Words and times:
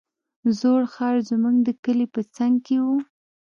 زوړ 0.59 0.81
ښار 0.93 1.15
زموږ 1.29 1.55
د 1.67 1.69
کلي 1.83 2.05
په 2.13 2.21
څنگ 2.35 2.55
کښې 2.65 2.77
و. 2.85 2.87